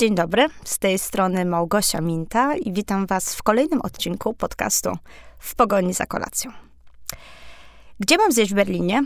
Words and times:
Dzień 0.00 0.14
dobry, 0.14 0.46
z 0.64 0.78
tej 0.78 0.98
strony 0.98 1.44
Małgosia 1.44 2.00
Minta 2.00 2.56
i 2.56 2.72
witam 2.72 3.06
Was 3.06 3.34
w 3.34 3.42
kolejnym 3.42 3.80
odcinku 3.80 4.34
podcastu 4.34 4.90
W 5.38 5.54
pogoni 5.54 5.94
za 5.94 6.06
kolacją. 6.06 6.52
Gdzie 7.98 8.16
mam 8.16 8.32
zjeść 8.32 8.52
w 8.52 8.54
Berlinie? 8.54 9.02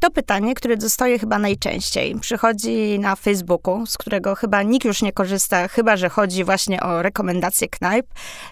To 0.00 0.10
pytanie, 0.10 0.54
które 0.54 0.76
dostaję 0.76 1.18
chyba 1.18 1.38
najczęściej. 1.38 2.20
Przychodzi 2.20 2.98
na 2.98 3.16
Facebooku, 3.16 3.86
z 3.86 3.98
którego 3.98 4.34
chyba 4.34 4.62
nikt 4.62 4.84
już 4.84 5.02
nie 5.02 5.12
korzysta, 5.12 5.68
chyba 5.68 5.96
że 5.96 6.08
chodzi 6.08 6.44
właśnie 6.44 6.82
o 6.82 7.02
rekomendacje 7.02 7.68
knajp, 7.68 8.06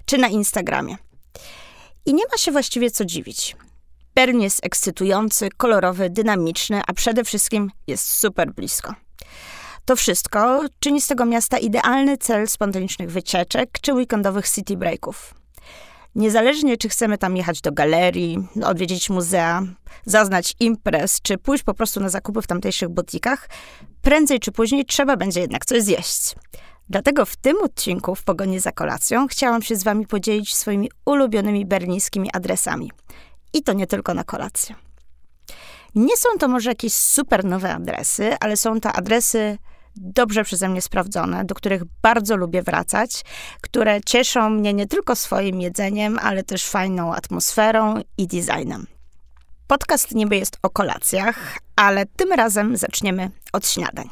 czy 0.04 0.18
na 0.18 0.28
Instagramie. 0.28 0.96
I 2.06 2.14
nie 2.14 2.24
ma 2.32 2.38
się 2.38 2.52
właściwie 2.52 2.90
co 2.90 3.04
dziwić. 3.04 3.56
Berlin 4.14 4.40
jest 4.40 4.66
ekscytujący, 4.66 5.48
kolorowy, 5.56 6.10
dynamiczny, 6.10 6.82
a 6.86 6.92
przede 6.92 7.24
wszystkim 7.24 7.70
jest 7.86 8.10
super 8.10 8.52
blisko. 8.52 8.94
To 9.84 9.96
wszystko 9.96 10.64
czyni 10.80 11.00
z 11.00 11.06
tego 11.06 11.24
miasta 11.24 11.58
idealny 11.58 12.16
cel 12.16 12.48
spontanicznych 12.48 13.10
wycieczek 13.10 13.70
czy 13.80 13.94
weekendowych 13.94 14.50
city 14.50 14.76
breaków. 14.76 15.34
Niezależnie, 16.14 16.76
czy 16.76 16.88
chcemy 16.88 17.18
tam 17.18 17.36
jechać 17.36 17.60
do 17.60 17.72
galerii, 17.72 18.38
odwiedzić 18.64 19.10
muzea, 19.10 19.62
zaznać 20.04 20.54
imprez, 20.60 21.20
czy 21.22 21.38
pójść 21.38 21.64
po 21.64 21.74
prostu 21.74 22.00
na 22.00 22.08
zakupy 22.08 22.42
w 22.42 22.46
tamtejszych 22.46 22.88
butikach, 22.88 23.48
prędzej 24.02 24.40
czy 24.40 24.52
później 24.52 24.84
trzeba 24.84 25.16
będzie 25.16 25.40
jednak 25.40 25.64
coś 25.64 25.82
zjeść. 25.82 26.34
Dlatego 26.88 27.24
w 27.24 27.36
tym 27.36 27.56
odcinku 27.62 28.14
w 28.14 28.24
Pogoni 28.24 28.60
za 28.60 28.72
kolacją 28.72 29.26
chciałam 29.26 29.62
się 29.62 29.76
z 29.76 29.82
wami 29.82 30.06
podzielić 30.06 30.54
swoimi 30.54 30.90
ulubionymi 31.04 31.66
berlińskimi 31.66 32.30
adresami. 32.32 32.90
I 33.52 33.62
to 33.62 33.72
nie 33.72 33.86
tylko 33.86 34.14
na 34.14 34.24
kolację. 34.24 34.74
Nie 35.94 36.16
są 36.16 36.28
to 36.38 36.48
może 36.48 36.70
jakieś 36.70 36.92
super 36.92 37.44
nowe 37.44 37.74
adresy, 37.74 38.36
ale 38.40 38.56
są 38.56 38.80
to 38.80 38.92
adresy 38.92 39.58
dobrze 39.96 40.44
przeze 40.44 40.68
mnie 40.68 40.82
sprawdzone, 40.82 41.44
do 41.44 41.54
których 41.54 41.82
bardzo 42.02 42.36
lubię 42.36 42.62
wracać, 42.62 43.24
które 43.60 44.00
cieszą 44.06 44.50
mnie 44.50 44.74
nie 44.74 44.86
tylko 44.86 45.16
swoim 45.16 45.60
jedzeniem, 45.60 46.18
ale 46.22 46.42
też 46.42 46.66
fajną 46.66 47.14
atmosferą 47.14 48.00
i 48.18 48.26
designem. 48.26 48.86
Podcast 49.66 50.14
niby 50.14 50.36
jest 50.36 50.58
o 50.62 50.70
kolacjach, 50.70 51.58
ale 51.76 52.06
tym 52.06 52.32
razem 52.32 52.76
zaczniemy 52.76 53.30
od 53.52 53.68
śniadań. 53.68 54.08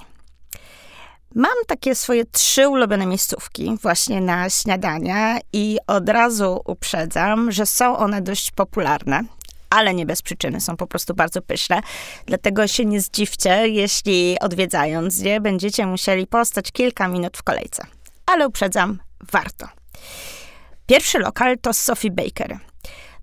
Mam 1.34 1.54
takie 1.66 1.94
swoje 1.94 2.24
trzy 2.24 2.68
ulubione 2.68 3.06
miejscówki 3.06 3.76
właśnie 3.82 4.20
na 4.20 4.50
śniadania 4.50 5.38
i 5.52 5.78
od 5.86 6.08
razu 6.08 6.60
uprzedzam, 6.66 7.52
że 7.52 7.66
są 7.66 7.96
one 7.96 8.22
dość 8.22 8.50
popularne 8.50 9.24
ale 9.70 9.94
nie 9.94 10.06
bez 10.06 10.22
przyczyny, 10.22 10.60
są 10.60 10.76
po 10.76 10.86
prostu 10.86 11.14
bardzo 11.14 11.42
pyszne. 11.42 11.80
Dlatego 12.26 12.66
się 12.66 12.84
nie 12.84 13.00
zdziwcie, 13.00 13.68
jeśli 13.68 14.36
odwiedzając 14.40 15.18
je, 15.18 15.40
będziecie 15.40 15.86
musieli 15.86 16.26
postać 16.26 16.72
kilka 16.72 17.08
minut 17.08 17.36
w 17.36 17.42
kolejce. 17.42 17.82
Ale 18.26 18.48
uprzedzam, 18.48 18.98
warto. 19.32 19.68
Pierwszy 20.86 21.18
lokal 21.18 21.58
to 21.58 21.72
Sophie 21.72 22.10
Baker. 22.10 22.58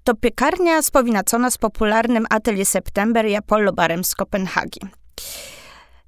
To 0.04 0.16
piekarnia 0.16 0.82
spowinacona 0.82 1.52
z 1.52 1.58
popularnym 1.58 2.26
Atelier 2.30 2.66
September 2.66 3.26
i 3.26 3.36
Apollo 3.36 3.74
Barem 3.74 4.04
z 4.04 4.16
Kopenhagi. 4.16 4.80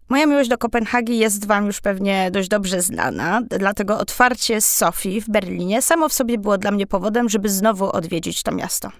Moja 0.09 0.25
miłość 0.25 0.49
do 0.49 0.57
Kopenhagi 0.57 1.17
jest 1.17 1.47
wam 1.47 1.65
już 1.65 1.81
pewnie 1.81 2.31
dość 2.31 2.49
dobrze 2.49 2.81
znana, 2.81 3.41
dlatego 3.41 3.97
otwarcie 3.99 4.61
Sofii 4.61 5.21
w 5.21 5.29
Berlinie 5.29 5.81
samo 5.81 6.09
w 6.09 6.13
sobie 6.13 6.37
było 6.37 6.57
dla 6.57 6.71
mnie 6.71 6.87
powodem, 6.87 7.29
żeby 7.29 7.49
znowu 7.49 7.91
odwiedzić 7.91 8.43
to 8.43 8.51
miasto. 8.51 8.91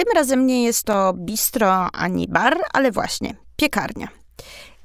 Tym 0.00 0.14
razem 0.14 0.46
nie 0.46 0.64
jest 0.64 0.84
to 0.84 1.12
bistro 1.16 1.88
ani 1.92 2.28
bar, 2.28 2.56
ale 2.72 2.92
właśnie 2.92 3.34
piekarnia. 3.56 4.08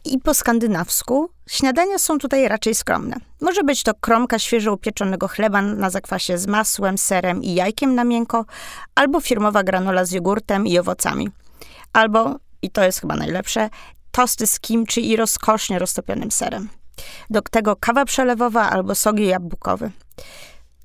I 0.06 0.20
po 0.20 0.34
skandynawsku 0.34 1.30
śniadania 1.50 1.98
są 2.00 2.18
tutaj 2.18 2.48
raczej 2.48 2.76
skromne. 2.76 3.16
Może 3.42 3.64
być 3.64 3.84
to 3.84 3.94
kromka 3.94 4.40
świeżo 4.40 4.74
upieczonego 4.74 5.28
chleba 5.28 5.62
na 5.62 5.90
zakwasie 5.90 6.38
z 6.38 6.48
masłem, 6.48 6.98
serem 6.98 7.44
i 7.44 7.54
jajkiem 7.54 7.96
na 7.96 8.04
miękko, 8.04 8.46
albo 8.96 9.20
firmowa 9.20 9.64
granola 9.64 10.06
z 10.06 10.12
jogurtem 10.12 10.68
i 10.68 10.80
owocami. 10.80 11.30
Albo, 11.94 12.36
i 12.62 12.70
to 12.70 12.84
jest 12.84 13.02
chyba 13.02 13.16
najlepsze, 13.16 13.70
tosty 14.12 14.48
z 14.48 14.60
kimchi 14.60 15.10
i 15.12 15.16
rozkosznie 15.16 15.80
roztopionym 15.80 16.32
serem. 16.32 16.70
Do 17.30 17.42
tego 17.42 17.76
kawa 17.76 18.06
przelewowa 18.06 18.70
albo 18.70 18.96
sogi 18.96 19.26
jabłkowy. 19.26 19.92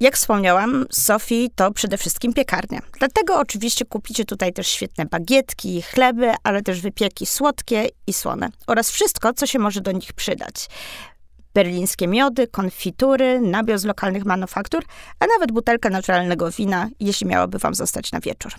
Jak 0.00 0.16
wspomniałam, 0.16 0.87
Sofii 0.91 1.50
to 1.55 1.71
przede 1.71 1.99
wszystkim 1.99 2.33
piekarnia. 2.33 2.81
Dlatego 2.99 3.38
oczywiście 3.38 3.84
kupicie 3.84 4.25
tutaj 4.25 4.53
też 4.53 4.69
świetne 4.69 5.06
bagietki, 5.06 5.83
chleby, 5.83 6.33
ale 6.43 6.62
też 6.62 6.81
wypieki 6.81 7.27
słodkie 7.27 7.88
i 8.06 8.12
słone 8.12 8.49
oraz 8.66 8.91
wszystko, 8.91 9.33
co 9.33 9.47
się 9.47 9.59
może 9.59 9.81
do 9.81 9.93
nich 9.93 10.12
przydać. 10.12 10.69
Berlińskie 11.55 12.09
miody, 12.09 12.47
konfitury, 12.47 13.41
nabiał 13.41 13.78
z 13.78 13.84
lokalnych 13.84 14.25
manufaktur, 14.25 14.84
a 15.19 15.27
nawet 15.27 15.53
butelkę 15.53 15.91
naturalnego 15.91 16.50
wina, 16.50 16.89
jeśli 17.00 17.27
miałoby 17.27 17.59
wam 17.59 17.75
zostać 17.75 18.12
na 18.12 18.21
wieczór. 18.21 18.53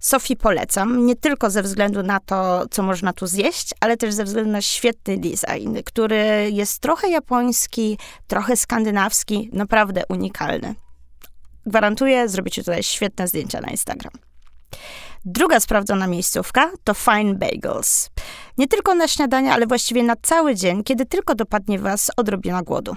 Sofii 0.00 0.36
polecam, 0.36 1.06
nie 1.06 1.16
tylko 1.16 1.50
ze 1.50 1.62
względu 1.62 2.02
na 2.02 2.20
to, 2.20 2.66
co 2.70 2.82
można 2.82 3.12
tu 3.12 3.26
zjeść, 3.26 3.70
ale 3.80 3.96
też 3.96 4.14
ze 4.14 4.24
względu 4.24 4.50
na 4.50 4.62
świetny 4.62 5.18
design, 5.18 5.78
który 5.84 6.50
jest 6.52 6.78
trochę 6.78 7.08
japoński, 7.08 7.98
trochę 8.26 8.56
skandynawski, 8.56 9.50
naprawdę 9.52 10.02
unikalny. 10.08 10.74
Gwarantuję, 11.66 12.28
zrobicie 12.28 12.62
tutaj 12.62 12.82
świetne 12.82 13.28
zdjęcia 13.28 13.60
na 13.60 13.68
Instagram. 13.70 14.12
Druga 15.24 15.60
sprawdzona 15.60 16.06
miejscówka 16.06 16.70
to 16.84 16.94
Fine 16.94 17.34
Bagels. 17.34 18.10
Nie 18.58 18.68
tylko 18.68 18.94
na 18.94 19.08
śniadanie, 19.08 19.52
ale 19.52 19.66
właściwie 19.66 20.02
na 20.02 20.16
cały 20.22 20.54
dzień, 20.54 20.84
kiedy 20.84 21.06
tylko 21.06 21.34
dopadnie 21.34 21.78
Was 21.78 22.10
odrobina 22.16 22.62
głodu. 22.62 22.96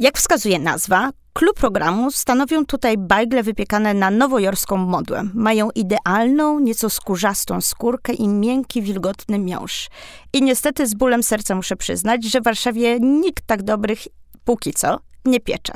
Jak 0.00 0.18
wskazuje 0.18 0.58
nazwa, 0.58 1.10
klub 1.32 1.56
programu 1.56 2.10
stanowią 2.10 2.66
tutaj 2.66 2.98
bajgle 2.98 3.42
wypiekane 3.42 3.94
na 3.94 4.10
nowojorską 4.10 4.76
modłę. 4.76 5.24
Mają 5.34 5.70
idealną, 5.70 6.60
nieco 6.60 6.90
skórzastą 6.90 7.60
skórkę 7.60 8.12
i 8.12 8.28
miękki, 8.28 8.82
wilgotny 8.82 9.38
miąższ. 9.38 9.88
I 10.32 10.42
niestety 10.42 10.86
z 10.86 10.94
bólem 10.94 11.22
serca 11.22 11.54
muszę 11.54 11.76
przyznać, 11.76 12.24
że 12.24 12.40
w 12.40 12.44
Warszawie 12.44 13.00
nikt 13.00 13.46
tak 13.46 13.62
dobrych, 13.62 14.00
póki 14.44 14.72
co, 14.72 15.00
nie 15.24 15.40
piecze. 15.40 15.72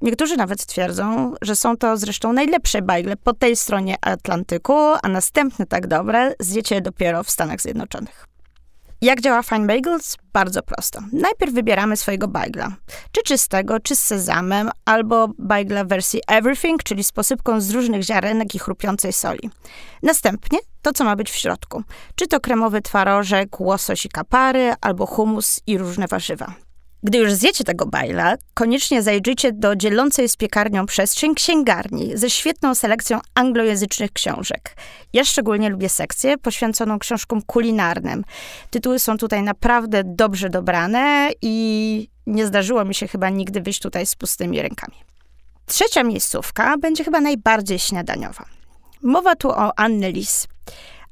Niektórzy 0.00 0.36
nawet 0.36 0.66
twierdzą, 0.66 1.34
że 1.42 1.56
są 1.56 1.76
to 1.76 1.96
zresztą 1.96 2.32
najlepsze 2.32 2.82
bajgle 2.82 3.16
po 3.16 3.32
tej 3.32 3.56
stronie 3.56 3.96
Atlantyku, 4.00 4.74
a 5.02 5.08
następne 5.08 5.66
tak 5.66 5.86
dobre 5.86 6.34
zjecie 6.40 6.80
dopiero 6.80 7.24
w 7.24 7.30
Stanach 7.30 7.60
Zjednoczonych. 7.60 8.29
Jak 9.02 9.20
działa 9.20 9.42
Fine 9.42 9.66
Bagels? 9.66 10.16
Bardzo 10.32 10.62
prosto. 10.62 11.00
Najpierw 11.12 11.52
wybieramy 11.52 11.96
swojego 11.96 12.28
bagla. 12.28 12.72
Czy 13.12 13.22
czystego, 13.22 13.80
czy 13.80 13.96
z 13.96 14.00
sezamem, 14.00 14.70
albo 14.84 15.28
bagla 15.38 15.84
wersji 15.84 16.20
everything, 16.28 16.82
czyli 16.82 17.04
z 17.04 17.12
posypką 17.12 17.60
z 17.60 17.70
różnych 17.70 18.02
ziarenek 18.02 18.54
i 18.54 18.58
chrupiącej 18.58 19.12
soli. 19.12 19.50
Następnie 20.02 20.58
to, 20.82 20.92
co 20.92 21.04
ma 21.04 21.16
być 21.16 21.30
w 21.30 21.36
środku. 21.36 21.82
Czy 22.14 22.26
to 22.26 22.40
kremowy 22.40 22.82
twarożek, 22.82 23.60
łosoś 23.60 24.04
i 24.06 24.08
kapary, 24.08 24.72
albo 24.80 25.06
humus 25.06 25.60
i 25.66 25.78
różne 25.78 26.06
warzywa. 26.06 26.54
Gdy 27.02 27.18
już 27.18 27.32
zjecie 27.32 27.64
tego 27.64 27.86
bajla, 27.86 28.34
koniecznie 28.54 29.02
zajrzyjcie 29.02 29.52
do 29.52 29.76
dzielącej 29.76 30.28
z 30.28 30.36
piekarnią 30.36 30.86
przestrzeń 30.86 31.34
księgarni 31.34 32.12
ze 32.14 32.30
świetną 32.30 32.74
selekcją 32.74 33.18
anglojęzycznych 33.34 34.12
książek. 34.12 34.76
Ja 35.12 35.24
szczególnie 35.24 35.68
lubię 35.68 35.88
sekcję 35.88 36.38
poświęconą 36.38 36.98
książkom 36.98 37.42
kulinarnym. 37.42 38.24
Tytuły 38.70 38.98
są 38.98 39.18
tutaj 39.18 39.42
naprawdę 39.42 40.02
dobrze 40.04 40.50
dobrane 40.50 41.30
i 41.42 42.08
nie 42.26 42.46
zdarzyło 42.46 42.84
mi 42.84 42.94
się 42.94 43.08
chyba 43.08 43.30
nigdy 43.30 43.60
wyjść 43.60 43.80
tutaj 43.80 44.06
z 44.06 44.14
pustymi 44.14 44.62
rękami. 44.62 44.96
Trzecia 45.66 46.02
miejscówka 46.02 46.78
będzie 46.78 47.04
chyba 47.04 47.20
najbardziej 47.20 47.78
śniadaniowa. 47.78 48.44
Mowa 49.02 49.36
tu 49.36 49.50
o 49.50 49.78
Annelies. 49.78 50.46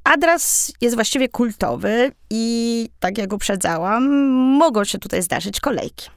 Adres 0.08 0.72
jest 0.80 0.94
właściwie 0.94 1.28
kultowy 1.28 2.12
i, 2.30 2.88
tak 3.00 3.18
jak 3.18 3.32
uprzedzałam, 3.32 4.08
mogą 4.32 4.84
się 4.84 4.98
tutaj 4.98 5.22
zdarzyć 5.22 5.60
kolejki. 5.60 6.10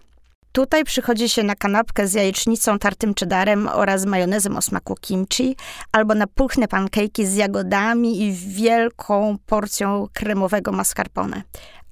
Tutaj 0.52 0.84
przychodzi 0.84 1.30
się 1.30 1.44
na 1.44 1.56
kanapkę 1.56 2.08
z 2.08 2.14
jajecznicą, 2.14 2.80
tartym 2.80 3.14
cheddarem 3.20 3.68
oraz 3.68 4.06
majonezem 4.06 4.58
o 4.58 4.62
smaku 4.62 4.96
kimchi, 4.96 5.56
albo 5.92 6.16
na 6.16 6.28
puchne 6.28 6.68
pankejki 6.68 7.26
z 7.26 7.36
jagodami 7.36 8.22
i 8.22 8.34
wielką 8.34 9.38
porcją 9.46 10.08
kremowego 10.14 10.72
mascarpone. 10.72 11.42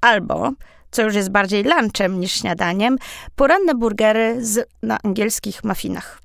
Albo, 0.00 0.52
co 0.90 1.02
już 1.02 1.14
jest 1.14 1.30
bardziej 1.30 1.64
lunchem 1.64 2.20
niż 2.20 2.32
śniadaniem, 2.32 2.98
poranne 3.36 3.74
burgery 3.74 4.44
z, 4.44 4.68
na 4.82 4.98
angielskich 5.02 5.64
muffinach. 5.64 6.20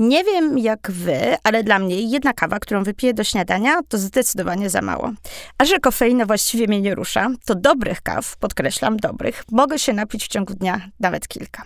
Nie 0.00 0.24
wiem 0.24 0.58
jak 0.58 0.90
wy, 0.90 1.36
ale 1.44 1.64
dla 1.64 1.78
mnie 1.78 2.00
jedna 2.00 2.32
kawa, 2.32 2.58
którą 2.58 2.84
wypiję 2.84 3.14
do 3.14 3.24
śniadania, 3.24 3.80
to 3.88 3.98
zdecydowanie 3.98 4.70
za 4.70 4.82
mało. 4.82 5.12
A 5.58 5.64
że 5.64 5.78
kofeina 5.78 6.26
właściwie 6.26 6.66
mnie 6.66 6.80
nie 6.80 6.94
rusza, 6.94 7.28
to 7.44 7.54
dobrych 7.54 8.02
kaw, 8.02 8.36
podkreślam 8.36 8.96
dobrych, 8.96 9.44
mogę 9.52 9.78
się 9.78 9.92
napić 9.92 10.24
w 10.24 10.28
ciągu 10.28 10.54
dnia 10.54 10.80
nawet 11.00 11.28
kilka. 11.28 11.62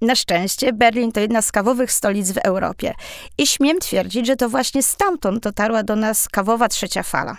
Na 0.00 0.14
szczęście 0.14 0.72
Berlin 0.72 1.12
to 1.12 1.20
jedna 1.20 1.42
z 1.42 1.52
kawowych 1.52 1.92
stolic 1.92 2.32
w 2.32 2.38
Europie 2.38 2.94
i 3.38 3.46
śmiem 3.46 3.78
twierdzić, 3.78 4.26
że 4.26 4.36
to 4.36 4.48
właśnie 4.48 4.82
stamtąd 4.82 5.42
dotarła 5.42 5.82
do 5.82 5.96
nas 5.96 6.28
kawowa 6.28 6.68
trzecia 6.68 7.02
fala. 7.02 7.36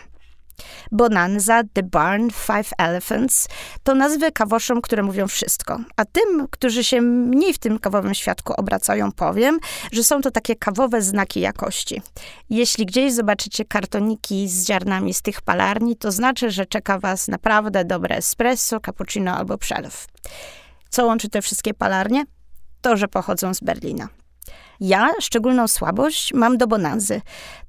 Bonanza, 0.91 1.61
The 1.73 1.83
Barn, 1.83 2.29
Five 2.29 2.69
Elephants 2.77 3.47
to 3.83 3.95
nazwy 3.95 4.31
kawoszom, 4.31 4.81
które 4.81 5.03
mówią 5.03 5.27
wszystko. 5.27 5.79
A 5.95 6.05
tym, 6.05 6.47
którzy 6.51 6.83
się 6.83 7.01
mniej 7.01 7.53
w 7.53 7.57
tym 7.57 7.79
kawowym 7.79 8.13
świadku 8.13 8.53
obracają, 8.53 9.11
powiem, 9.11 9.59
że 9.91 10.03
są 10.03 10.21
to 10.21 10.31
takie 10.31 10.55
kawowe 10.55 11.01
znaki 11.01 11.39
jakości. 11.39 12.01
Jeśli 12.49 12.85
gdzieś 12.85 13.13
zobaczycie 13.13 13.65
kartoniki 13.65 14.47
z 14.47 14.67
ziarnami 14.67 15.13
z 15.13 15.21
tych 15.21 15.41
palarni, 15.41 15.95
to 15.95 16.11
znaczy, 16.11 16.51
że 16.51 16.65
czeka 16.65 16.99
was 16.99 17.27
naprawdę 17.27 17.85
dobre 17.85 18.15
espresso, 18.15 18.79
cappuccino 18.79 19.37
albo 19.37 19.57
przelew. 19.57 20.07
Co 20.89 21.05
łączy 21.05 21.29
te 21.29 21.41
wszystkie 21.41 21.73
palarnie? 21.73 22.25
To, 22.81 22.97
że 22.97 23.07
pochodzą 23.07 23.53
z 23.53 23.59
Berlina. 23.59 24.07
Ja 24.79 25.09
szczególną 25.19 25.67
słabość 25.67 26.33
mam 26.33 26.57
do 26.57 26.67
bonanzy. 26.67 27.21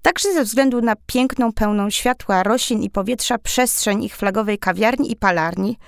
Także 0.02 0.32
ze 0.32 0.44
względu 0.44 0.80
na 0.80 0.94
piękną, 1.06 1.52
pełną 1.52 1.90
światła, 1.90 2.42
roślin 2.42 2.82
i 2.82 2.90
powietrza 2.90 3.38
przestrzeń 3.38 4.04
ich 4.04 4.16
flagowej 4.16 4.58
kawiarni 4.58 5.12
i 5.12 5.16
palarni. 5.16 5.78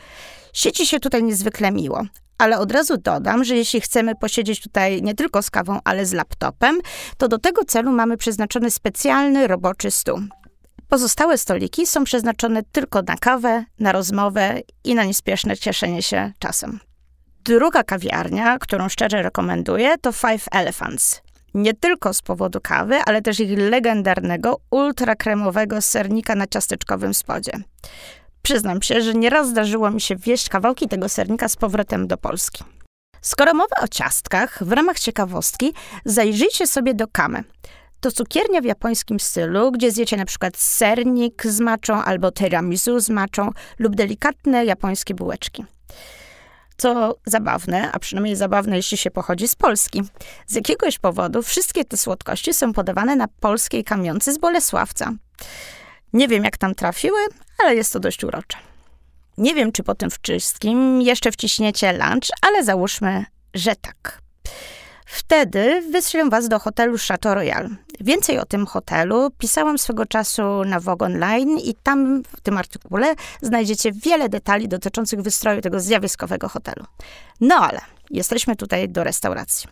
Siedzi 0.53 0.87
się 0.87 1.01
tutaj 1.01 1.23
niezwykle 1.23 1.71
miło. 1.71 2.03
Ale 2.39 2.59
od 2.59 2.73
razu 2.73 2.97
dodam, 2.97 3.45
że 3.45 3.57
jeśli 3.57 3.81
chcemy 3.81 4.15
posiedzieć 4.15 4.61
tutaj 4.61 5.03
nie 5.03 5.15
tylko 5.15 5.43
z 5.43 5.51
kawą, 5.51 5.79
ale 5.85 6.07
z 6.07 6.13
laptopem, 6.13 6.79
to 7.17 7.29
do 7.29 7.39
tego 7.39 7.65
celu 7.65 7.93
mamy 7.93 8.17
przeznaczony 8.17 8.71
specjalny 8.71 9.47
roboczy 9.47 9.91
stół. 9.91 10.21
Pozostałe 10.89 11.39
stoliki 11.39 11.87
są 11.87 12.05
przeznaczone 12.05 12.63
tylko 12.73 13.03
na 13.03 13.17
kawę, 13.17 13.65
na 13.79 13.93
rozmowę 13.93 14.61
i 14.85 14.95
na 14.95 15.05
niespieszne 15.05 15.57
cieszenie 15.57 16.03
się 16.03 16.33
czasem. 16.39 16.81
Druga 17.45 17.85
kawiarnia, 17.85 18.59
którą 18.59 18.89
szczerze 18.89 19.23
rekomenduję, 19.23 19.99
to 19.99 20.13
Five 20.13 20.45
Elephants. 20.53 21.23
Nie 21.55 21.75
tylko 21.75 22.15
z 22.15 22.23
powodu 22.23 22.61
kawy, 22.61 22.97
ale 23.07 23.23
też 23.23 23.41
ich 23.41 23.59
legendarnego, 23.59 24.57
ultrakremowego 24.71 25.83
sernika 25.83 26.35
na 26.35 26.47
ciasteczkowym 26.47 27.15
spodzie. 27.15 27.53
Przyznam 28.43 28.83
się, 28.83 29.01
że 29.01 29.15
nieraz 29.15 29.49
zdarzyło 29.49 29.91
mi 29.91 30.01
się 30.01 30.17
wieść 30.17 30.49
kawałki 30.49 30.89
tego 30.89 31.09
sernika 31.09 31.49
z 31.49 31.57
powrotem 31.57 32.07
do 32.07 32.17
Polski. 32.17 32.65
Skoro 33.21 33.55
mowa 33.55 33.77
o 33.83 33.89
ciastkach, 33.89 34.65
w 34.65 34.73
ramach 34.73 34.99
ciekawostki 34.99 35.75
zajrzyjcie 36.05 36.67
sobie 36.67 36.95
do 36.95 37.09
Kame. 37.09 37.43
To 38.01 38.11
cukiernia 38.11 38.61
w 38.61 38.65
japońskim 38.65 39.21
stylu, 39.21 39.73
gdzie 39.73 39.91
zjecie 39.91 40.17
na 40.17 40.25
przykład 40.25 40.57
sernik 40.57 41.47
z 41.47 41.61
maczą 41.61 42.03
albo 42.03 42.33
tiramisu 42.33 43.01
z 43.01 43.11
maczą 43.11 43.51
lub 43.79 43.97
delikatne 43.97 44.65
japońskie 44.65 45.15
bułeczki. 45.15 45.65
Co 46.81 47.17
zabawne, 47.27 47.93
a 47.93 47.99
przynajmniej 47.99 48.37
zabawne, 48.37 48.77
jeśli 48.77 48.97
się 48.97 49.11
pochodzi 49.11 49.49
z 49.49 49.55
Polski. 49.55 50.03
Z 50.47 50.55
jakiegoś 50.55 50.99
powodu 50.99 51.43
wszystkie 51.43 51.85
te 51.85 51.97
słodkości 51.97 52.55
są 52.55 52.73
podawane 52.73 53.17
na 53.17 53.29
polskiej 53.29 53.85
kamionce 53.85 54.33
z 54.33 54.39
Bolesławca. 54.39 55.13
Nie 56.13 56.29
wiem, 56.29 56.45
jak 56.45 56.57
tam 56.57 56.75
trafiły, 56.75 57.19
ale 57.63 57.75
jest 57.75 57.93
to 57.93 58.01
dość 58.01 58.25
urocze. 58.25 58.59
Nie 59.39 59.55
wiem, 59.55 59.73
czy 59.73 59.83
po 59.83 59.95
tym 59.95 60.11
wszystkim 60.23 61.03
jeszcze 61.03 61.33
wciśniecie 61.33 61.93
lunch, 61.93 62.29
ale 62.43 62.65
załóżmy, 62.65 63.25
że 63.55 63.77
tak. 63.77 64.23
Wtedy 65.13 65.83
wyślę 65.93 66.31
was 66.31 66.49
do 66.49 66.59
hotelu 66.59 66.97
Chateau 67.09 67.35
Royal. 67.35 67.69
Więcej 68.01 68.39
o 68.39 68.45
tym 68.45 68.67
hotelu 68.67 69.31
pisałam 69.39 69.79
swego 69.79 70.07
czasu 70.07 70.65
na 70.65 70.81
Vogue 70.81 71.05
Online 71.05 71.59
i 71.59 71.75
tam 71.83 72.23
w 72.37 72.41
tym 72.41 72.59
artykule 72.59 73.15
znajdziecie 73.43 73.93
wiele 73.93 74.29
detali 74.29 74.69
dotyczących 74.69 75.23
wystroju 75.23 75.61
tego 75.61 75.81
zjawiskowego 75.81 76.49
hotelu. 76.49 76.85
No 77.41 77.55
ale 77.55 77.81
jesteśmy 78.11 78.57
tutaj 78.57 78.89
do 78.89 79.05
restauracji. 79.05 79.69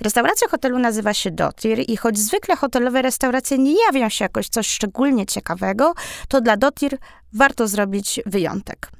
Restauracja 0.00 0.48
hotelu 0.48 0.78
nazywa 0.78 1.14
się 1.14 1.30
Dotir 1.30 1.90
i 1.90 1.96
choć 1.96 2.18
zwykle 2.18 2.56
hotelowe 2.56 3.02
restauracje 3.02 3.58
nie 3.58 3.84
jawią 3.86 4.08
się 4.08 4.24
jakoś 4.24 4.48
coś 4.48 4.68
szczególnie 4.68 5.26
ciekawego, 5.26 5.94
to 6.28 6.40
dla 6.40 6.56
Dotir 6.56 6.98
warto 7.32 7.68
zrobić 7.68 8.20
wyjątek. 8.26 8.90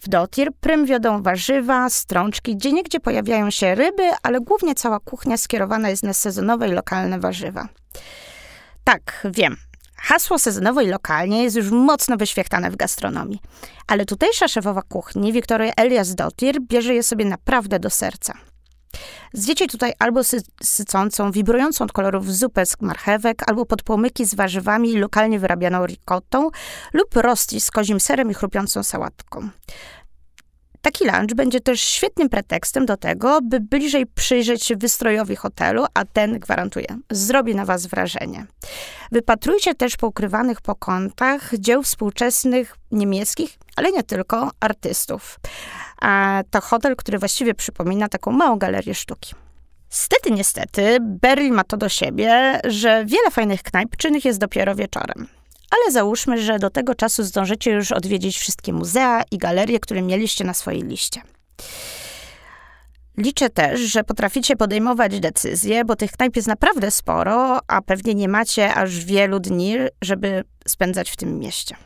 W 0.00 0.08
dotir 0.08 0.52
prym 0.60 0.86
wiodą 0.86 1.22
warzywa, 1.22 1.90
strączki, 1.90 2.56
gdzie 2.56 2.72
niegdzie 2.72 3.00
pojawiają 3.00 3.50
się 3.50 3.74
ryby, 3.74 4.10
ale 4.22 4.40
głównie 4.40 4.74
cała 4.74 5.00
kuchnia 5.00 5.36
skierowana 5.36 5.90
jest 5.90 6.02
na 6.02 6.12
sezonowe 6.12 6.68
i 6.68 6.72
lokalne 6.72 7.18
warzywa. 7.18 7.68
Tak, 8.84 9.26
wiem. 9.30 9.56
Hasło 9.96 10.38
sezonowo 10.38 10.80
i 10.80 10.88
lokalnie 10.88 11.42
jest 11.42 11.56
już 11.56 11.70
mocno 11.70 12.16
wyświechtane 12.16 12.70
w 12.70 12.76
gastronomii. 12.76 13.40
Ale 13.86 14.04
tutejsza 14.04 14.48
szefowa 14.48 14.82
kuchni, 14.82 15.32
Wiktoria 15.32 15.72
Elias 15.76 16.14
Dotir, 16.14 16.60
bierze 16.60 16.94
je 16.94 17.02
sobie 17.02 17.24
naprawdę 17.24 17.78
do 17.78 17.90
serca. 17.90 18.34
Zjecie 19.32 19.66
tutaj 19.66 19.92
albo 19.98 20.24
sy 20.24 20.42
sycącą, 20.62 21.30
wibrującą 21.30 21.84
od 21.84 21.92
kolorów 21.92 22.34
zupę 22.34 22.66
z 22.66 22.80
marchewek, 22.80 23.42
albo 23.46 23.66
podpłomyki 23.66 24.24
z 24.24 24.34
warzywami 24.34 24.98
lokalnie 24.98 25.38
wyrabianą 25.38 25.86
ricottą, 25.86 26.50
lub 26.92 27.16
rosti 27.16 27.60
z 27.60 27.70
kozim 27.70 28.00
serem 28.00 28.30
i 28.30 28.34
chrupiącą 28.34 28.82
sałatką. 28.82 29.50
Taki 30.82 31.04
lunch 31.04 31.34
będzie 31.34 31.60
też 31.60 31.80
świetnym 31.80 32.28
pretekstem 32.28 32.86
do 32.86 32.96
tego, 32.96 33.40
by 33.42 33.60
bliżej 33.60 34.06
przyjrzeć 34.06 34.64
się 34.64 34.76
wystrojowi 34.76 35.36
hotelu, 35.36 35.86
a 35.94 36.04
ten, 36.04 36.38
gwarantuję, 36.38 36.98
zrobi 37.10 37.54
na 37.54 37.64
Was 37.64 37.86
wrażenie. 37.86 38.46
Wypatrujcie 39.12 39.74
też 39.74 39.96
po 39.96 40.06
ukrywanych 40.06 40.60
po 40.60 40.74
kątach 40.74 41.50
dzieł 41.58 41.82
współczesnych 41.82 42.76
niemieckich, 42.90 43.58
ale 43.76 43.92
nie 43.92 44.02
tylko, 44.02 44.50
artystów. 44.60 45.40
A 46.00 46.42
to 46.50 46.60
hotel, 46.60 46.96
który 46.96 47.18
właściwie 47.18 47.54
przypomina 47.54 48.08
taką 48.08 48.30
małą 48.30 48.56
galerię 48.58 48.94
sztuki. 48.94 49.34
Stety, 49.88 50.30
niestety, 50.30 50.98
Berlin 51.00 51.54
ma 51.54 51.64
to 51.64 51.76
do 51.76 51.88
siebie, 51.88 52.60
że 52.64 53.04
wiele 53.04 53.30
fajnych 53.30 53.62
knajp 53.62 53.96
czynnych 53.96 54.24
jest 54.24 54.38
dopiero 54.38 54.74
wieczorem. 54.74 55.26
Ale 55.70 55.92
załóżmy, 55.92 56.42
że 56.42 56.58
do 56.58 56.70
tego 56.70 56.94
czasu 56.94 57.24
zdążycie 57.24 57.70
już 57.70 57.92
odwiedzić 57.92 58.38
wszystkie 58.38 58.72
muzea 58.72 59.22
i 59.30 59.38
galerie, 59.38 59.80
które 59.80 60.02
mieliście 60.02 60.44
na 60.44 60.54
swojej 60.54 60.82
liście. 60.82 61.22
Liczę 63.16 63.50
też, 63.50 63.80
że 63.80 64.04
potraficie 64.04 64.56
podejmować 64.56 65.20
decyzje, 65.20 65.84
bo 65.84 65.96
tych 65.96 66.12
knajp 66.12 66.36
jest 66.36 66.48
naprawdę 66.48 66.90
sporo, 66.90 67.58
a 67.66 67.82
pewnie 67.82 68.14
nie 68.14 68.28
macie 68.28 68.74
aż 68.74 69.04
wielu 69.04 69.40
dni, 69.40 69.76
żeby 70.02 70.44
spędzać 70.68 71.10
w 71.10 71.16
tym 71.16 71.38
mieście. 71.38 71.76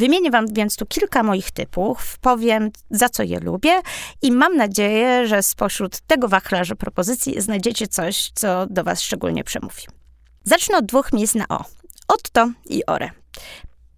Wymienię 0.00 0.30
Wam 0.30 0.46
więc 0.52 0.76
tu 0.76 0.86
kilka 0.86 1.22
moich 1.22 1.50
typów, 1.50 2.18
powiem 2.18 2.70
za 2.90 3.08
co 3.08 3.22
je 3.22 3.40
lubię 3.40 3.80
i 4.22 4.32
mam 4.32 4.56
nadzieję, 4.56 5.26
że 5.28 5.42
spośród 5.42 6.00
tego 6.00 6.28
wachlarza 6.28 6.74
propozycji 6.74 7.40
znajdziecie 7.40 7.88
coś, 7.88 8.30
co 8.34 8.66
do 8.66 8.84
Was 8.84 9.02
szczególnie 9.02 9.44
przemówi. 9.44 9.82
Zacznę 10.44 10.78
od 10.78 10.86
dwóch 10.86 11.12
miejsc 11.12 11.34
na 11.34 11.48
O. 11.48 11.64
Otto 12.08 12.50
i 12.66 12.86
Ore. 12.86 13.10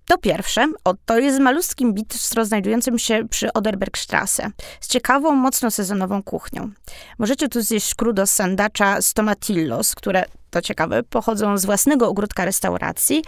To 0.06 0.18
pierwsze, 0.18 0.66
Otto 0.85 1.18
jest 1.18 1.38
malutkim 1.38 1.94
bistro 1.94 2.44
znajdującym 2.44 2.99
się 2.99 3.28
przy 3.28 3.52
Oderbergstrasse, 3.52 4.50
z 4.80 4.88
ciekawą, 4.88 5.32
mocno 5.32 5.71
sezonową 5.71 6.23
kuchnią. 6.23 6.71
Możecie 7.18 7.49
tu 7.49 7.62
zjeść 7.62 7.88
skrudo 7.88 8.26
z 8.26 8.30
sandacza 8.30 9.02
z 9.02 9.14
tomatillos, 9.14 9.94
które, 9.94 10.25
to 10.52 10.62
ciekawe, 10.62 11.02
pochodzą 11.02 11.59
z 11.59 11.66
własnego 11.66 12.09
ogródka 12.09 12.44
restauracji, 12.44 13.25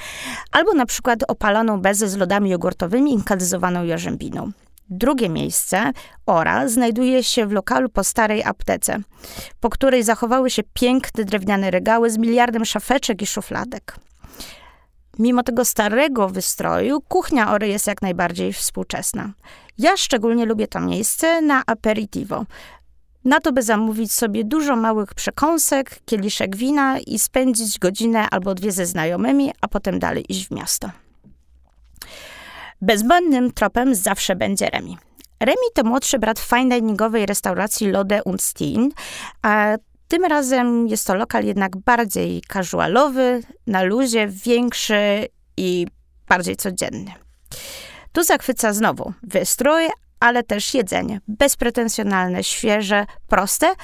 albo 0.53 0.73
na 0.73 0.87
przykład 0.87 1.19
opaloną 1.29 1.81
bezę 1.81 2.09
z 2.09 2.17
lodami 2.17 2.51
jogurtowymi 2.51 3.11
i 3.11 3.15
inkadyzowaną 3.15 3.85
jarzębiną. 3.85 4.53
Drugie 4.91 5.29
miejsce, 5.29 5.93
Ora, 6.27 6.69
znajduje 6.69 7.23
się 7.23 7.47
w 7.47 7.53
lokalu 7.53 7.89
po 7.89 8.05
starej 8.05 8.45
aptece, 8.45 8.99
po 9.61 9.71
której 9.71 10.03
zachowały 10.03 10.51
się 10.51 10.63
piękne 10.75 11.25
drewniane 11.25 11.71
regały 11.71 12.11
z 12.11 12.19
miliardem 12.19 12.65
szafeczek 12.65 13.23
i 13.23 13.27
szufladek. 13.27 13.97
Mimo 15.19 15.43
tego 15.43 15.65
starego 15.65 16.29
wystroju, 16.29 17.01
kuchnia 17.01 17.53
Ory 17.53 17.69
jest 17.69 17.87
jak 17.87 18.03
najbardziej 18.03 18.53
współczesna. 18.53 19.33
Ja 19.79 19.97
szczególnie 19.97 20.47
lubię 20.47 20.69
to 20.69 20.81
miejsce 20.81 21.43
na 21.43 21.63
aperitivo. 21.67 22.45
Na 23.25 23.41
to, 23.41 23.53
by 23.53 23.63
zamówić 23.63 24.13
sobie 24.13 24.45
dużo 24.45 24.77
małych 24.77 25.15
przekąsek, 25.15 25.99
kieliszek 26.05 26.57
wina 26.57 26.99
i 26.99 27.19
spędzić 27.19 27.79
godzinę 27.79 28.31
albo 28.31 28.55
dwie 28.55 28.73
ze 28.73 28.87
znajomymi, 28.87 29.53
a 29.61 29.69
potem 29.69 29.99
dalej 29.99 30.25
iść 30.29 30.49
w 30.49 30.51
miasto. 30.51 30.91
Bezbędnym 32.81 33.53
tropem 33.53 33.95
zawsze 33.95 34.37
będzie 34.37 34.67
Remi. 34.67 34.99
Remi 35.41 35.67
to 35.75 35.85
młodszy 35.85 36.19
brat 36.19 36.39
fine 36.39 36.81
diningowej 36.81 37.27
restauracji 37.27 37.91
Lode 37.91 38.25
und 38.25 38.43
Steen, 38.43 38.91
a 39.43 39.77
tym 40.09 40.25
razem 40.25 40.89
jest 40.89 41.07
to 41.07 41.15
lokal 41.15 41.45
jednak 41.45 41.77
bardziej 41.77 42.43
casualowy, 42.53 43.43
na 43.67 43.83
luzie, 43.83 44.29
większy 44.29 45.29
i 45.57 45.87
bardziej 46.29 46.57
codzienny. 46.57 47.13
Tu 48.13 48.23
zachwyca 48.23 48.73
znowu 48.73 49.13
wystrój, 49.23 49.85
ale 50.25 50.43
też 50.43 50.75
jedzenie. 50.75 51.21
Bezpretensjonalne, 51.29 52.45
świeże, 52.45 53.07
proste, 53.29 53.75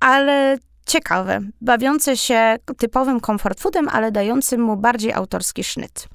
ale 0.00 0.58
ciekawe, 0.86 1.40
bawiące 1.60 2.16
się 2.16 2.56
typowym 2.78 3.20
comfort 3.20 3.60
foodem, 3.60 3.88
ale 3.88 4.12
dającym 4.12 4.60
mu 4.60 4.76
bardziej 4.76 5.12
autorski 5.12 5.64
sznyt. 5.64 6.08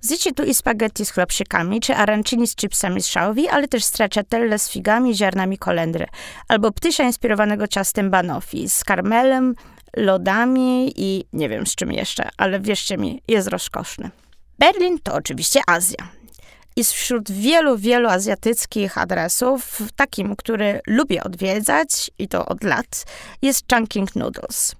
Zjecie 0.00 0.32
tu 0.32 0.44
i 0.44 0.54
spaghetti 0.54 1.04
z 1.04 1.10
chlopsykami, 1.10 1.80
czy 1.80 1.94
arancini 1.94 2.46
z 2.46 2.56
chipsami 2.56 3.02
z 3.02 3.06
szałwi, 3.06 3.48
ale 3.48 3.68
też 3.68 3.84
stracciatelle 3.84 4.58
z 4.58 4.70
figami 4.70 5.14
ziarnami 5.14 5.58
kolendry, 5.58 6.06
albo 6.48 6.72
ptysia 6.72 7.04
inspirowanego 7.04 7.66
ciastem 7.66 8.10
banoffee 8.10 8.68
z 8.68 8.84
karmelem, 8.84 9.54
lodami 9.96 10.92
i 10.96 11.24
nie 11.32 11.48
wiem 11.48 11.66
z 11.66 11.74
czym 11.74 11.92
jeszcze, 11.92 12.28
ale 12.36 12.60
wierzcie 12.60 12.96
mi, 12.96 13.22
jest 13.28 13.48
rozkoszny. 13.48 14.10
Berlin 14.58 14.98
to 15.02 15.14
oczywiście 15.14 15.60
Azja. 15.66 16.17
I 16.78 16.84
wśród 16.84 17.30
wielu, 17.30 17.78
wielu 17.78 18.08
azjatyckich 18.08 18.98
adresów, 18.98 19.82
takim, 19.96 20.36
który 20.36 20.80
lubię 20.86 21.24
odwiedzać 21.24 22.10
i 22.18 22.28
to 22.28 22.46
od 22.46 22.64
lat, 22.64 23.04
jest 23.42 23.64
Chunking 23.72 24.16
Noodles. 24.16 24.74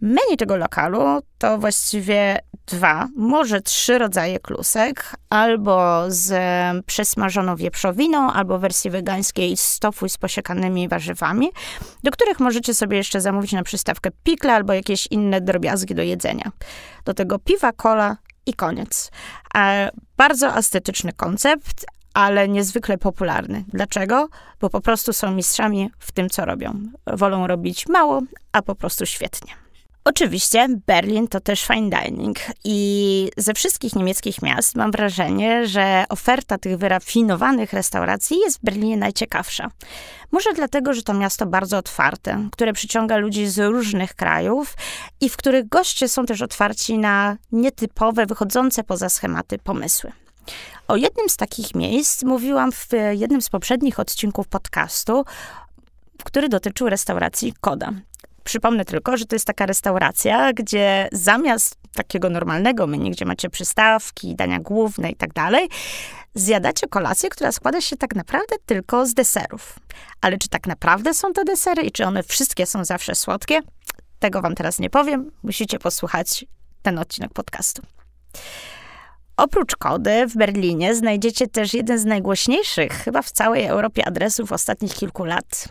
Menu 0.00 0.36
tego 0.38 0.56
lokalu 0.56 1.22
to 1.38 1.58
właściwie 1.58 2.38
dwa, 2.66 3.08
może 3.16 3.60
trzy 3.60 3.98
rodzaje 3.98 4.38
klusek, 4.38 5.16
albo 5.30 6.04
z 6.08 6.32
przesmażoną 6.86 7.56
wieprzowiną, 7.56 8.32
albo 8.32 8.58
wersji 8.58 8.90
wegańskiej 8.90 9.56
z 9.56 9.78
tofu 9.78 10.08
z 10.08 10.18
posiekanymi 10.18 10.88
warzywami, 10.88 11.50
do 12.02 12.10
których 12.10 12.40
możecie 12.40 12.74
sobie 12.74 12.96
jeszcze 12.96 13.20
zamówić 13.20 13.52
na 13.52 13.62
przystawkę 13.62 14.10
pikle 14.24 14.54
albo 14.54 14.72
jakieś 14.72 15.06
inne 15.10 15.40
drobiazgi 15.40 15.94
do 15.94 16.02
jedzenia. 16.02 16.52
Do 17.04 17.14
tego 17.14 17.38
piwa, 17.38 17.72
kola 17.72 18.16
i 18.46 18.54
koniec. 18.54 19.10
E, 19.56 19.90
bardzo 20.16 20.56
estetyczny 20.56 21.12
koncept, 21.12 21.86
ale 22.14 22.48
niezwykle 22.48 22.98
popularny. 22.98 23.64
Dlaczego? 23.68 24.28
Bo 24.60 24.70
po 24.70 24.80
prostu 24.80 25.12
są 25.12 25.30
mistrzami 25.30 25.90
w 25.98 26.12
tym, 26.12 26.30
co 26.30 26.44
robią. 26.44 26.80
Wolą 27.06 27.46
robić 27.46 27.88
mało, 27.88 28.22
a 28.52 28.62
po 28.62 28.74
prostu 28.74 29.06
świetnie. 29.06 29.52
Oczywiście 30.04 30.68
Berlin 30.86 31.28
to 31.28 31.40
też 31.40 31.66
fine 31.66 31.90
dining 31.90 32.38
i 32.64 33.30
ze 33.36 33.54
wszystkich 33.54 33.96
niemieckich 33.96 34.42
miast 34.42 34.74
mam 34.76 34.90
wrażenie, 34.90 35.66
że 35.66 36.04
oferta 36.08 36.58
tych 36.58 36.78
wyrafinowanych 36.78 37.72
restauracji 37.72 38.38
jest 38.38 38.58
w 38.58 38.64
Berlinie 38.64 38.96
najciekawsza. 38.96 39.70
Może 40.32 40.52
dlatego, 40.52 40.92
że 40.92 41.02
to 41.02 41.14
miasto 41.14 41.46
bardzo 41.46 41.78
otwarte, 41.78 42.48
które 42.52 42.72
przyciąga 42.72 43.16
ludzi 43.16 43.46
z 43.46 43.58
różnych 43.58 44.14
krajów 44.14 44.74
i 45.20 45.28
w 45.28 45.36
których 45.36 45.68
goście 45.68 46.08
są 46.08 46.26
też 46.26 46.42
otwarci 46.42 46.98
na 46.98 47.36
nietypowe, 47.52 48.26
wychodzące 48.26 48.84
poza 48.84 49.08
schematy 49.08 49.58
pomysły. 49.58 50.12
O 50.88 50.96
jednym 50.96 51.28
z 51.28 51.36
takich 51.36 51.74
miejsc 51.74 52.22
mówiłam 52.22 52.72
w 52.72 52.88
jednym 53.12 53.42
z 53.42 53.50
poprzednich 53.50 54.00
odcinków 54.00 54.48
podcastu, 54.48 55.24
który 56.24 56.48
dotyczył 56.48 56.88
restauracji 56.88 57.54
Koda. 57.60 57.90
Przypomnę 58.44 58.84
tylko, 58.84 59.16
że 59.16 59.26
to 59.26 59.36
jest 59.36 59.46
taka 59.46 59.66
restauracja, 59.66 60.52
gdzie 60.52 61.08
zamiast 61.12 61.76
takiego 61.94 62.30
normalnego 62.30 62.86
menu, 62.86 63.10
gdzie 63.10 63.24
macie 63.24 63.50
przystawki, 63.50 64.34
dania 64.34 64.60
główne 64.60 65.10
i 65.10 65.16
tak 65.16 65.32
dalej, 65.32 65.68
zjadacie 66.34 66.86
kolację, 66.86 67.28
która 67.28 67.52
składa 67.52 67.80
się 67.80 67.96
tak 67.96 68.14
naprawdę 68.14 68.56
tylko 68.66 69.06
z 69.06 69.14
deserów. 69.14 69.78
Ale 70.20 70.38
czy 70.38 70.48
tak 70.48 70.66
naprawdę 70.66 71.14
są 71.14 71.32
to 71.32 71.44
desery 71.44 71.82
i 71.82 71.90
czy 71.90 72.04
one 72.04 72.22
wszystkie 72.22 72.66
są 72.66 72.84
zawsze 72.84 73.14
słodkie? 73.14 73.60
Tego 74.18 74.42
wam 74.42 74.54
teraz 74.54 74.78
nie 74.78 74.90
powiem. 74.90 75.30
Musicie 75.42 75.78
posłuchać 75.78 76.44
ten 76.82 76.98
odcinek 76.98 77.32
podcastu. 77.32 77.82
Oprócz 79.36 79.76
Kody 79.76 80.26
w 80.26 80.36
Berlinie 80.36 80.94
znajdziecie 80.94 81.46
też 81.48 81.74
jeden 81.74 81.98
z 81.98 82.04
najgłośniejszych 82.04 82.92
chyba 82.92 83.22
w 83.22 83.30
całej 83.30 83.64
Europie 83.64 84.06
adresów 84.06 84.52
ostatnich 84.52 84.94
kilku 84.94 85.24
lat, 85.24 85.68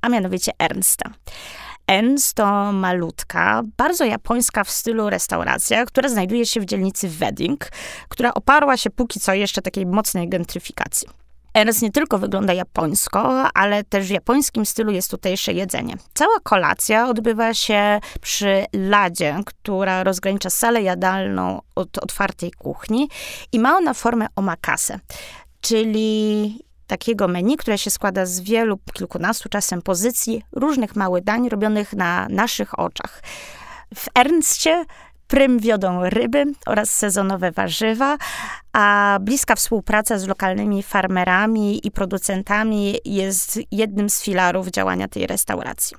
a 0.00 0.08
mianowicie 0.08 0.52
Ernsta. 0.58 1.10
Ens 1.86 2.34
to 2.34 2.72
malutka, 2.72 3.62
bardzo 3.76 4.04
japońska 4.04 4.64
w 4.64 4.70
stylu 4.70 5.10
restauracja, 5.10 5.84
która 5.84 6.08
znajduje 6.08 6.46
się 6.46 6.60
w 6.60 6.64
dzielnicy 6.64 7.08
Wedding, 7.08 7.68
która 8.08 8.34
oparła 8.34 8.76
się 8.76 8.90
póki 8.90 9.20
co 9.20 9.34
jeszcze 9.34 9.62
takiej 9.62 9.86
mocnej 9.86 10.28
gentryfikacji. 10.28 11.08
Ernst 11.54 11.82
nie 11.82 11.90
tylko 11.90 12.18
wygląda 12.18 12.52
japońsko, 12.52 13.48
ale 13.54 13.84
też 13.84 14.06
w 14.06 14.10
japońskim 14.10 14.66
stylu 14.66 14.92
jest 14.92 15.10
tutejsze 15.10 15.52
jedzenie. 15.52 15.94
Cała 16.14 16.40
kolacja 16.42 17.08
odbywa 17.08 17.54
się 17.54 18.00
przy 18.20 18.64
ladzie, 18.72 19.40
która 19.46 20.04
rozgranicza 20.04 20.50
salę 20.50 20.82
jadalną 20.82 21.60
od 21.74 21.98
otwartej 21.98 22.50
kuchni 22.50 23.08
i 23.52 23.60
ma 23.60 23.76
ona 23.76 23.94
formę 23.94 24.26
omakase, 24.36 25.00
czyli 25.60 26.65
takiego 26.86 27.28
menu, 27.28 27.56
które 27.56 27.78
się 27.78 27.90
składa 27.90 28.26
z 28.26 28.40
wielu, 28.40 28.78
kilkunastu 28.92 29.48
czasem 29.48 29.82
pozycji, 29.82 30.42
różnych 30.52 30.96
małych 30.96 31.24
dań 31.24 31.48
robionych 31.48 31.92
na 31.92 32.26
naszych 32.30 32.78
oczach. 32.78 33.22
W 33.94 34.08
Ernstie 34.18 34.84
prym 35.26 35.58
wiodą 35.58 36.10
ryby 36.10 36.44
oraz 36.66 36.90
sezonowe 36.90 37.52
warzywa, 37.52 38.16
a 38.72 39.18
bliska 39.20 39.54
współpraca 39.54 40.18
z 40.18 40.26
lokalnymi 40.26 40.82
farmerami 40.82 41.86
i 41.86 41.90
producentami 41.90 42.96
jest 43.04 43.58
jednym 43.70 44.10
z 44.10 44.22
filarów 44.22 44.68
działania 44.68 45.08
tej 45.08 45.26
restauracji. 45.26 45.96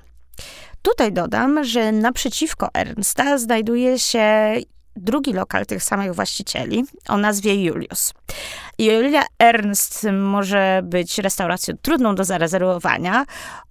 Tutaj 0.82 1.12
dodam, 1.12 1.64
że 1.64 1.92
naprzeciwko 1.92 2.68
Ernsta 2.74 3.38
znajduje 3.38 3.98
się 3.98 4.56
drugi 4.96 5.32
lokal 5.32 5.66
tych 5.66 5.82
samych 5.82 6.14
właścicieli 6.14 6.84
o 7.08 7.16
nazwie 7.16 7.64
Julius. 7.64 8.14
Julia 8.78 9.22
Ernst 9.38 10.06
może 10.12 10.80
być 10.84 11.18
restauracją 11.18 11.74
trudną 11.82 12.14
do 12.14 12.24
zarezerwowania 12.24 13.24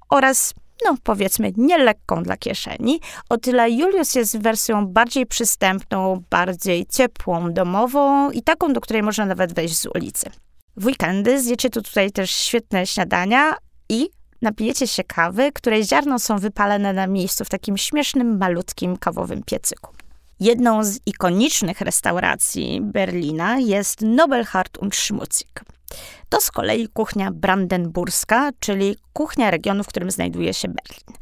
oraz 0.10 0.54
no 0.86 0.98
powiedzmy, 1.04 1.54
nielekką 1.58 2.24
dla 2.24 2.38
kieszeni. 2.38 3.00
O 3.30 3.38
tyle 3.38 3.72
Julius 3.72 4.16
jest 4.16 4.42
wersją 4.42 4.88
bardziej 4.88 5.26
przystępną, 5.26 6.24
bardziej 6.30 6.86
ciepłą, 6.86 7.54
domową 7.54 8.32
i 8.32 8.42
taką, 8.42 8.74
do 8.74 8.82
której 8.82 9.04
można 9.04 9.26
nawet 9.26 9.54
wejść 9.54 9.78
z 9.78 9.86
ulicy. 9.86 10.30
W 10.78 10.86
weekendy 10.86 11.42
zjecie 11.42 11.70
tu 11.70 11.82
tutaj 11.82 12.12
też 12.12 12.32
świetne 12.32 12.88
śniadania 12.88 13.56
i 13.90 14.10
napijecie 14.42 14.88
się 14.88 15.04
kawy, 15.04 15.52
której 15.52 15.84
ziarno 15.84 16.20
są 16.20 16.38
wypalone 16.38 16.94
na 16.94 17.08
miejscu 17.08 17.46
w 17.46 17.50
takim 17.50 17.78
śmiesznym, 17.78 18.38
malutkim 18.38 18.98
kawowym 18.98 19.44
piecyku. 19.44 19.94
Jedną 20.40 20.84
z 20.84 21.00
ikonicznych 21.06 21.82
restauracji 21.82 22.80
Berlina 22.82 23.60
jest 23.60 24.02
Nobelhart 24.02 24.78
und 24.78 24.96
Schmutzig. 24.96 25.62
To 26.30 26.42
z 26.42 26.52
kolei 26.52 26.88
kuchnia 26.88 27.32
brandenburska, 27.32 28.52
czyli 28.60 28.96
kuchnia 29.14 29.52
regionu, 29.52 29.84
w 29.84 29.88
którym 29.88 30.12
znajduje 30.12 30.54
się 30.54 30.68
Berlin. 30.68 31.18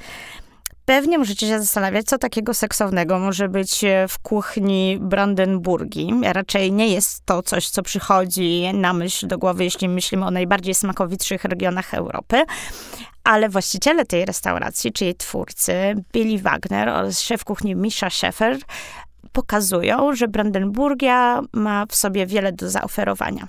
Pewnie 0.86 1.18
możecie 1.18 1.48
się 1.48 1.60
zastanawiać, 1.60 2.06
co 2.06 2.18
takiego 2.18 2.54
seksownego 2.54 3.20
może 3.20 3.50
być 3.50 3.82
w 4.10 4.20
kuchni 4.20 4.98
Brandenburgii. 5.02 6.14
Raczej 6.24 6.72
nie 6.72 6.88
jest 6.88 7.26
to 7.26 7.44
coś, 7.44 7.70
co 7.70 7.84
przychodzi 7.84 8.74
na 8.74 8.94
myśl 8.94 9.28
do 9.28 9.38
głowy, 9.38 9.64
jeśli 9.64 9.90
myślimy 9.90 10.26
o 10.26 10.32
najbardziej 10.32 10.76
smakowitszych 10.76 11.44
regionach 11.44 11.94
Europy. 11.94 12.44
Ale 13.24 13.50
właściciele 13.50 14.06
tej 14.06 14.26
restauracji, 14.26 14.92
czy 14.92 15.06
jej 15.06 15.16
twórcy, 15.16 15.96
Billy 16.14 16.42
Wagner 16.42 16.90
oraz 16.90 17.22
szef 17.22 17.44
kuchni 17.44 17.76
Misha 17.76 18.10
Scheffer, 18.10 18.58
pokazują, 19.36 20.16
że 20.16 20.28
Brandenburgia 20.28 21.42
ma 21.54 21.86
w 21.86 21.96
sobie 21.96 22.26
wiele 22.26 22.52
do 22.52 22.70
zaoferowania. 22.70 23.48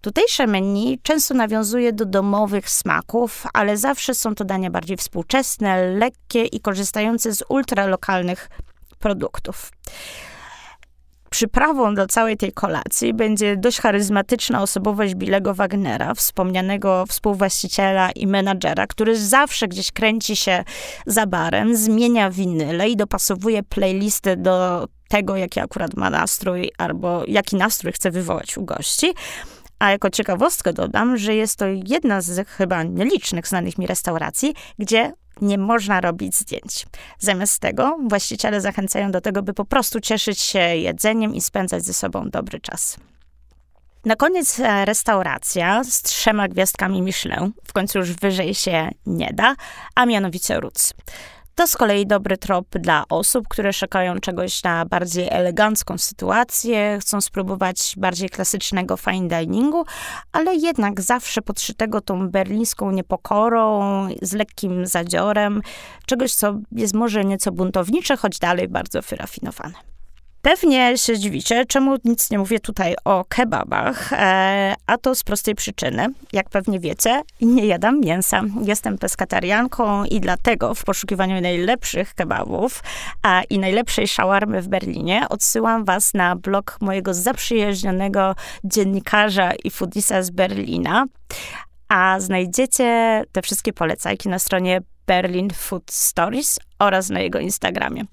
Tutejsze 0.00 0.46
menu 0.46 0.98
często 1.02 1.34
nawiązuje 1.34 1.92
do 1.92 2.04
domowych 2.04 2.70
smaków, 2.70 3.46
ale 3.52 3.76
zawsze 3.76 4.14
są 4.14 4.34
to 4.34 4.44
dania 4.44 4.70
bardziej 4.70 4.96
współczesne, 4.96 5.86
lekkie 5.86 6.44
i 6.44 6.60
korzystające 6.60 7.32
z 7.32 7.44
ultralokalnych 7.48 8.48
produktów. 8.98 9.70
Przyprawą 11.36 11.94
do 11.94 12.06
całej 12.06 12.36
tej 12.36 12.52
kolacji 12.52 13.14
będzie 13.14 13.56
dość 13.56 13.80
charyzmatyczna 13.80 14.62
osobowość 14.62 15.14
Bilego 15.14 15.54
Wagnera, 15.54 16.14
wspomnianego 16.14 17.04
współwłaściciela 17.08 18.10
i 18.10 18.26
menadżera, 18.26 18.86
który 18.86 19.18
zawsze 19.18 19.68
gdzieś 19.68 19.92
kręci 19.92 20.36
się 20.36 20.64
za 21.06 21.26
barem, 21.26 21.76
zmienia 21.76 22.30
winyle 22.30 22.88
i 22.88 22.96
dopasowuje 22.96 23.62
playlisty 23.62 24.36
do 24.36 24.86
tego, 25.08 25.36
jaki 25.36 25.60
akurat 25.60 25.94
ma 25.94 26.10
nastrój, 26.10 26.70
albo 26.78 27.22
jaki 27.28 27.56
nastrój 27.56 27.92
chce 27.92 28.10
wywołać 28.10 28.58
u 28.58 28.64
gości. 28.64 29.14
A 29.78 29.90
jako 29.90 30.10
ciekawostkę 30.10 30.72
dodam, 30.72 31.16
że 31.16 31.34
jest 31.34 31.56
to 31.56 31.64
jedna 31.66 32.20
z 32.20 32.48
chyba 32.48 32.82
nielicznych 32.82 33.48
znanych 33.48 33.78
mi 33.78 33.86
restauracji, 33.86 34.54
gdzie 34.78 35.12
nie 35.40 35.58
można 35.58 36.00
robić 36.00 36.36
zdjęć. 36.36 36.86
Zamiast 37.18 37.58
tego 37.58 37.98
właściciele 38.08 38.60
zachęcają 38.60 39.10
do 39.10 39.20
tego, 39.20 39.42
by 39.42 39.54
po 39.54 39.64
prostu 39.64 40.00
cieszyć 40.00 40.40
się 40.40 40.58
jedzeniem 40.58 41.34
i 41.34 41.40
spędzać 41.40 41.84
ze 41.84 41.94
sobą 41.94 42.30
dobry 42.30 42.60
czas. 42.60 42.96
Na 44.04 44.16
koniec 44.16 44.60
e, 44.60 44.84
restauracja 44.84 45.84
z 45.84 46.02
trzema 46.02 46.48
gwiazdkami 46.48 47.02
Michelin, 47.02 47.52
w 47.64 47.72
końcu 47.72 47.98
już 47.98 48.12
wyżej 48.12 48.54
się 48.54 48.90
nie 49.06 49.30
da, 49.34 49.54
a 49.94 50.06
mianowicie 50.06 50.60
Roots. 50.60 50.94
To 51.58 51.66
z 51.66 51.76
kolei 51.76 52.06
dobry 52.06 52.36
trop 52.38 52.78
dla 52.78 53.04
osób, 53.08 53.48
które 53.48 53.72
szukają 53.72 54.20
czegoś 54.20 54.62
na 54.62 54.84
bardziej 54.84 55.28
elegancką 55.30 55.98
sytuację, 55.98 56.98
chcą 57.00 57.20
spróbować 57.20 57.94
bardziej 57.96 58.28
klasycznego 58.28 58.96
fine 58.96 59.28
diningu, 59.28 59.84
ale 60.32 60.54
jednak 60.54 61.00
zawsze 61.00 61.42
podszytego 61.42 62.00
tą 62.00 62.28
berlińską 62.28 62.90
niepokorą, 62.90 63.80
z 64.22 64.32
lekkim 64.32 64.86
zadziorem, 64.86 65.62
czegoś, 66.06 66.34
co 66.34 66.58
jest 66.72 66.94
może 66.94 67.24
nieco 67.24 67.52
buntownicze, 67.52 68.16
choć 68.16 68.38
dalej 68.38 68.68
bardzo 68.68 69.02
wyrafinowane. 69.02 69.95
Pewnie 70.46 70.98
się 70.98 71.16
zdziwicie, 71.16 71.64
czemu 71.64 71.96
nic 72.04 72.30
nie 72.30 72.38
mówię 72.38 72.60
tutaj 72.60 72.94
o 73.04 73.24
kebabach, 73.28 74.12
e, 74.12 74.74
a 74.86 74.98
to 74.98 75.14
z 75.14 75.22
prostej 75.22 75.54
przyczyny. 75.54 76.06
Jak 76.32 76.50
pewnie 76.50 76.80
wiecie, 76.80 77.22
nie 77.40 77.66
jadam 77.66 78.00
mięsa. 78.00 78.42
Jestem 78.62 78.98
peskatarianką 78.98 80.04
i 80.04 80.20
dlatego 80.20 80.74
w 80.74 80.84
poszukiwaniu 80.84 81.40
najlepszych 81.40 82.14
kebabów 82.14 82.82
a, 83.22 83.42
i 83.50 83.58
najlepszej 83.58 84.08
szawarmy 84.08 84.62
w 84.62 84.68
Berlinie 84.68 85.28
odsyłam 85.28 85.84
was 85.84 86.14
na 86.14 86.36
blog 86.36 86.76
mojego 86.80 87.14
zaprzyjaźnionego 87.14 88.34
dziennikarza 88.64 89.52
i 89.64 89.70
foodisa 89.70 90.22
z 90.22 90.30
Berlina. 90.30 91.04
A 91.88 92.20
znajdziecie 92.20 93.24
te 93.32 93.42
wszystkie 93.42 93.72
polecajki 93.72 94.28
na 94.28 94.38
stronie 94.38 94.80
Berlin 95.06 95.50
Food 95.50 95.90
Stories 95.90 96.58
oraz 96.78 97.10
na 97.10 97.20
jego 97.20 97.38
Instagramie. 97.38 98.04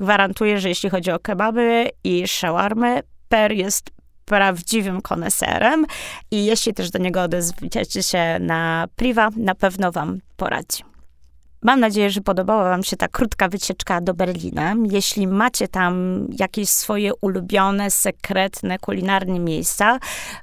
Gwarantuję, 0.00 0.60
że 0.60 0.68
jeśli 0.68 0.90
chodzi 0.90 1.10
o 1.10 1.18
kebaby 1.18 1.90
i 2.04 2.28
shawarmy, 2.28 3.02
Per 3.28 3.52
jest 3.52 3.90
prawdziwym 4.24 5.02
koneserem 5.02 5.86
i 6.30 6.44
jeśli 6.44 6.74
też 6.74 6.90
do 6.90 6.98
niego 6.98 7.22
odezwiecie 7.22 8.02
się 8.02 8.38
na 8.40 8.86
priwa, 8.96 9.28
na 9.36 9.54
pewno 9.54 9.92
wam 9.92 10.18
poradzi. 10.36 10.84
Mam 11.62 11.80
nadzieję, 11.80 12.10
że 12.10 12.20
podobała 12.20 12.64
Wam 12.64 12.84
się 12.84 12.96
ta 12.96 13.08
krótka 13.08 13.48
wycieczka 13.48 14.00
do 14.00 14.14
Berlina. 14.14 14.74
Jeśli 14.90 15.26
macie 15.26 15.68
tam 15.68 16.26
jakieś 16.38 16.68
swoje 16.68 17.14
ulubione, 17.20 17.90
sekretne, 17.90 18.78
kulinarne 18.78 19.38
miejsca, 19.38 19.98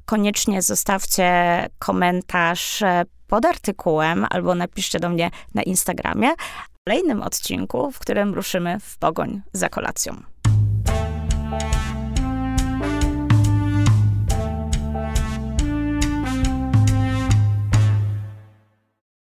koniecznie 0.06 0.62
zostawcie 0.62 1.30
komentarz 1.80 2.84
pod 3.28 3.46
artykułem 3.46 4.26
albo 4.30 4.56
napiszcie 4.56 5.00
do 5.00 5.10
mnie 5.10 5.32
na 5.54 5.64
Instagramie. 5.64 6.30
Kolejnym 6.90 7.24
odcinku, 7.24 7.92
w 7.92 8.00
którym 8.00 8.34
ruszymy 8.34 8.80
w 8.80 8.98
pogoń 8.98 9.42
za 9.54 9.70
kolacją. 9.70 10.35